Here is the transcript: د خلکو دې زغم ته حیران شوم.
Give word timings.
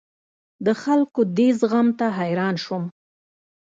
د 0.65 0.67
خلکو 0.83 1.21
دې 1.37 1.47
زغم 1.59 1.87
ته 1.99 2.05
حیران 2.19 2.55
شوم. 2.63 2.83